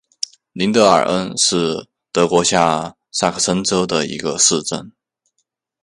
[0.53, 4.91] 林德尔恩是德国下萨克森州的一个市镇。